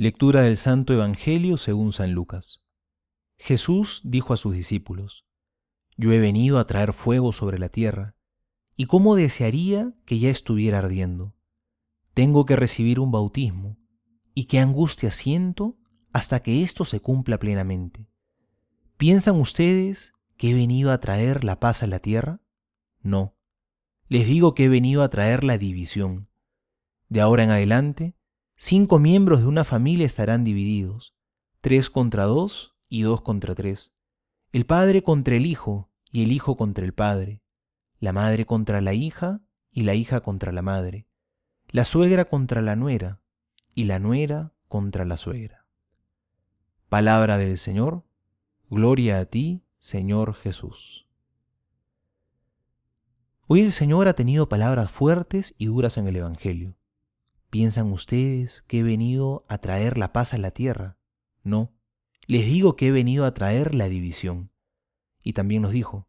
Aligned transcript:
Lectura 0.00 0.42
del 0.42 0.56
Santo 0.56 0.92
Evangelio 0.92 1.56
según 1.56 1.92
San 1.92 2.12
Lucas. 2.12 2.62
Jesús 3.36 4.00
dijo 4.04 4.32
a 4.32 4.36
sus 4.36 4.54
discípulos, 4.54 5.26
Yo 5.96 6.12
he 6.12 6.20
venido 6.20 6.60
a 6.60 6.68
traer 6.68 6.92
fuego 6.92 7.32
sobre 7.32 7.58
la 7.58 7.68
tierra, 7.68 8.14
y 8.76 8.86
cómo 8.86 9.16
desearía 9.16 9.94
que 10.04 10.20
ya 10.20 10.30
estuviera 10.30 10.78
ardiendo. 10.78 11.34
Tengo 12.14 12.44
que 12.44 12.54
recibir 12.54 13.00
un 13.00 13.10
bautismo, 13.10 13.76
y 14.34 14.44
qué 14.44 14.60
angustia 14.60 15.10
siento 15.10 15.76
hasta 16.12 16.44
que 16.44 16.62
esto 16.62 16.84
se 16.84 17.00
cumpla 17.00 17.40
plenamente. 17.40 18.08
¿Piensan 18.98 19.34
ustedes 19.34 20.12
que 20.36 20.50
he 20.50 20.54
venido 20.54 20.92
a 20.92 21.00
traer 21.00 21.42
la 21.42 21.58
paz 21.58 21.82
a 21.82 21.88
la 21.88 21.98
tierra? 21.98 22.40
No. 23.02 23.34
Les 24.06 24.28
digo 24.28 24.54
que 24.54 24.66
he 24.66 24.68
venido 24.68 25.02
a 25.02 25.10
traer 25.10 25.42
la 25.42 25.58
división. 25.58 26.28
De 27.08 27.20
ahora 27.20 27.42
en 27.42 27.50
adelante, 27.50 28.14
Cinco 28.60 28.98
miembros 28.98 29.38
de 29.38 29.46
una 29.46 29.62
familia 29.62 30.04
estarán 30.04 30.42
divididos, 30.42 31.14
tres 31.60 31.90
contra 31.90 32.24
dos 32.24 32.74
y 32.88 33.02
dos 33.02 33.22
contra 33.22 33.54
tres. 33.54 33.94
El 34.50 34.66
padre 34.66 35.04
contra 35.04 35.36
el 35.36 35.46
hijo 35.46 35.92
y 36.10 36.24
el 36.24 36.32
hijo 36.32 36.56
contra 36.56 36.84
el 36.84 36.92
padre. 36.92 37.40
La 38.00 38.12
madre 38.12 38.46
contra 38.46 38.80
la 38.80 38.94
hija 38.94 39.42
y 39.70 39.84
la 39.84 39.94
hija 39.94 40.22
contra 40.22 40.50
la 40.50 40.62
madre. 40.62 41.06
La 41.68 41.84
suegra 41.84 42.24
contra 42.24 42.60
la 42.60 42.74
nuera 42.74 43.20
y 43.76 43.84
la 43.84 44.00
nuera 44.00 44.54
contra 44.66 45.04
la 45.04 45.18
suegra. 45.18 45.68
Palabra 46.88 47.38
del 47.38 47.58
Señor. 47.58 48.06
Gloria 48.68 49.20
a 49.20 49.26
ti, 49.26 49.62
Señor 49.78 50.34
Jesús. 50.34 51.06
Hoy 53.46 53.60
el 53.60 53.70
Señor 53.70 54.08
ha 54.08 54.14
tenido 54.14 54.48
palabras 54.48 54.90
fuertes 54.90 55.54
y 55.58 55.66
duras 55.66 55.96
en 55.96 56.08
el 56.08 56.16
Evangelio. 56.16 56.77
¿Piensan 57.50 57.92
ustedes 57.92 58.62
que 58.66 58.80
he 58.80 58.82
venido 58.82 59.46
a 59.48 59.58
traer 59.58 59.96
la 59.96 60.12
paz 60.12 60.34
a 60.34 60.38
la 60.38 60.50
tierra? 60.50 60.98
No, 61.42 61.72
les 62.26 62.44
digo 62.44 62.76
que 62.76 62.88
he 62.88 62.90
venido 62.90 63.24
a 63.24 63.32
traer 63.32 63.74
la 63.74 63.88
división. 63.88 64.52
Y 65.22 65.32
también 65.32 65.62
nos 65.62 65.72
dijo, 65.72 66.08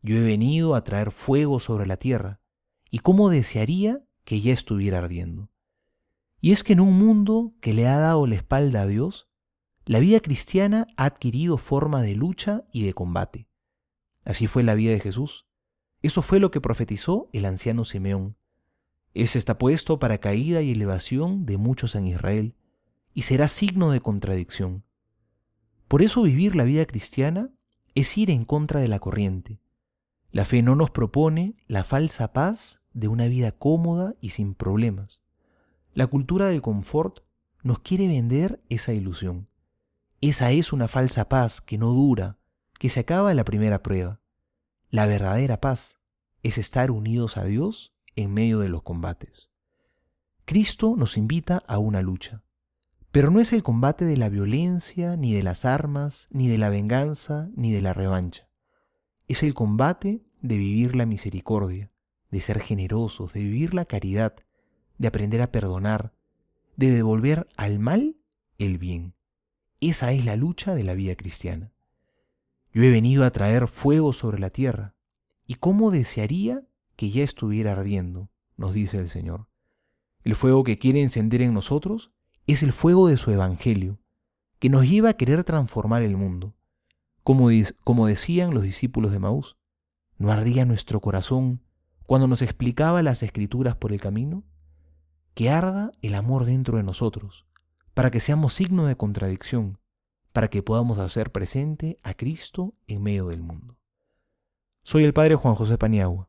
yo 0.00 0.16
he 0.16 0.20
venido 0.20 0.76
a 0.76 0.84
traer 0.84 1.10
fuego 1.10 1.58
sobre 1.58 1.86
la 1.86 1.96
tierra, 1.96 2.40
y 2.88 3.00
cómo 3.00 3.30
desearía 3.30 4.06
que 4.24 4.40
ya 4.40 4.52
estuviera 4.52 4.98
ardiendo. 4.98 5.50
Y 6.40 6.52
es 6.52 6.62
que 6.62 6.74
en 6.74 6.80
un 6.80 6.96
mundo 6.96 7.54
que 7.60 7.72
le 7.72 7.88
ha 7.88 7.98
dado 7.98 8.26
la 8.28 8.36
espalda 8.36 8.82
a 8.82 8.86
Dios, 8.86 9.28
la 9.84 9.98
vida 9.98 10.20
cristiana 10.20 10.86
ha 10.96 11.06
adquirido 11.06 11.58
forma 11.58 12.02
de 12.02 12.14
lucha 12.14 12.64
y 12.72 12.84
de 12.84 12.94
combate. 12.94 13.48
Así 14.24 14.46
fue 14.46 14.62
la 14.62 14.74
vida 14.76 14.92
de 14.92 15.00
Jesús. 15.00 15.46
Eso 16.02 16.22
fue 16.22 16.38
lo 16.38 16.52
que 16.52 16.60
profetizó 16.60 17.28
el 17.32 17.44
anciano 17.44 17.84
Simeón. 17.84 18.36
Ese 19.16 19.38
está 19.38 19.56
puesto 19.56 19.98
para 19.98 20.18
caída 20.18 20.60
y 20.60 20.72
elevación 20.72 21.46
de 21.46 21.56
muchos 21.56 21.94
en 21.94 22.06
Israel, 22.06 22.54
y 23.14 23.22
será 23.22 23.48
signo 23.48 23.90
de 23.90 24.02
contradicción. 24.02 24.84
Por 25.88 26.02
eso 26.02 26.20
vivir 26.20 26.54
la 26.54 26.64
vida 26.64 26.84
cristiana 26.84 27.48
es 27.94 28.18
ir 28.18 28.30
en 28.30 28.44
contra 28.44 28.78
de 28.78 28.88
la 28.88 28.98
corriente. 28.98 29.58
La 30.32 30.44
fe 30.44 30.60
no 30.60 30.76
nos 30.76 30.90
propone 30.90 31.56
la 31.66 31.82
falsa 31.82 32.34
paz 32.34 32.82
de 32.92 33.08
una 33.08 33.26
vida 33.26 33.52
cómoda 33.52 34.14
y 34.20 34.30
sin 34.30 34.54
problemas. 34.54 35.22
La 35.94 36.06
cultura 36.08 36.48
del 36.48 36.60
confort 36.60 37.20
nos 37.62 37.78
quiere 37.78 38.08
vender 38.08 38.62
esa 38.68 38.92
ilusión. 38.92 39.48
Esa 40.20 40.52
es 40.52 40.74
una 40.74 40.88
falsa 40.88 41.26
paz 41.30 41.62
que 41.62 41.78
no 41.78 41.88
dura, 41.94 42.36
que 42.78 42.90
se 42.90 43.00
acaba 43.00 43.30
en 43.30 43.38
la 43.38 43.44
primera 43.44 43.82
prueba. 43.82 44.20
La 44.90 45.06
verdadera 45.06 45.58
paz 45.58 46.00
es 46.42 46.58
estar 46.58 46.90
unidos 46.90 47.38
a 47.38 47.44
Dios 47.44 47.95
en 48.16 48.34
medio 48.34 48.58
de 48.58 48.68
los 48.68 48.82
combates. 48.82 49.50
Cristo 50.44 50.94
nos 50.96 51.16
invita 51.16 51.62
a 51.66 51.78
una 51.78 52.02
lucha, 52.02 52.42
pero 53.12 53.30
no 53.30 53.40
es 53.40 53.52
el 53.52 53.62
combate 53.62 54.04
de 54.04 54.16
la 54.16 54.28
violencia, 54.28 55.16
ni 55.16 55.32
de 55.32 55.42
las 55.42 55.64
armas, 55.64 56.28
ni 56.30 56.48
de 56.48 56.58
la 56.58 56.68
venganza, 56.68 57.48
ni 57.54 57.72
de 57.72 57.80
la 57.80 57.94
revancha. 57.94 58.48
Es 59.28 59.42
el 59.42 59.54
combate 59.54 60.24
de 60.42 60.56
vivir 60.56 60.94
la 60.96 61.06
misericordia, 61.06 61.90
de 62.30 62.40
ser 62.40 62.60
generosos, 62.60 63.32
de 63.32 63.40
vivir 63.40 63.74
la 63.74 63.84
caridad, 63.84 64.34
de 64.98 65.08
aprender 65.08 65.42
a 65.42 65.50
perdonar, 65.50 66.12
de 66.76 66.90
devolver 66.90 67.48
al 67.56 67.78
mal 67.78 68.16
el 68.58 68.78
bien. 68.78 69.14
Esa 69.80 70.12
es 70.12 70.24
la 70.24 70.36
lucha 70.36 70.74
de 70.74 70.84
la 70.84 70.94
vida 70.94 71.16
cristiana. 71.16 71.72
Yo 72.72 72.82
he 72.82 72.90
venido 72.90 73.24
a 73.24 73.30
traer 73.30 73.68
fuego 73.68 74.12
sobre 74.12 74.38
la 74.38 74.50
tierra, 74.50 74.94
y 75.46 75.54
cómo 75.54 75.90
desearía 75.90 76.66
que 76.96 77.10
ya 77.10 77.22
estuviera 77.22 77.72
ardiendo, 77.72 78.30
nos 78.56 78.72
dice 78.72 78.98
el 78.98 79.08
Señor. 79.08 79.48
El 80.24 80.34
fuego 80.34 80.64
que 80.64 80.78
quiere 80.78 81.02
encender 81.02 81.42
en 81.42 81.54
nosotros 81.54 82.10
es 82.46 82.62
el 82.62 82.72
fuego 82.72 83.06
de 83.06 83.16
su 83.16 83.30
Evangelio, 83.30 84.00
que 84.58 84.70
nos 84.70 84.88
lleva 84.88 85.10
a 85.10 85.16
querer 85.16 85.44
transformar 85.44 86.02
el 86.02 86.16
mundo. 86.16 86.54
Como, 87.22 87.48
como 87.84 88.06
decían 88.06 88.54
los 88.54 88.62
discípulos 88.62 89.12
de 89.12 89.18
Maús, 89.18 89.56
¿no 90.16 90.32
ardía 90.32 90.64
nuestro 90.64 91.00
corazón 91.00 91.62
cuando 92.06 92.26
nos 92.26 92.40
explicaba 92.40 93.02
las 93.02 93.22
escrituras 93.22 93.76
por 93.76 93.92
el 93.92 94.00
camino? 94.00 94.44
Que 95.34 95.50
arda 95.50 95.92
el 96.00 96.14
amor 96.14 96.46
dentro 96.46 96.78
de 96.78 96.82
nosotros, 96.82 97.46
para 97.92 98.10
que 98.10 98.20
seamos 98.20 98.54
signo 98.54 98.86
de 98.86 98.96
contradicción, 98.96 99.78
para 100.32 100.48
que 100.48 100.62
podamos 100.62 100.98
hacer 100.98 101.30
presente 101.30 101.98
a 102.02 102.14
Cristo 102.14 102.74
en 102.86 103.02
medio 103.02 103.26
del 103.26 103.42
mundo. 103.42 103.78
Soy 104.82 105.04
el 105.04 105.12
Padre 105.12 105.34
Juan 105.34 105.56
José 105.56 105.76
Paniagua 105.78 106.28